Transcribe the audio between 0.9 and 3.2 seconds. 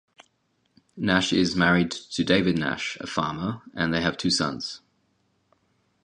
Nash is married to David Nash, a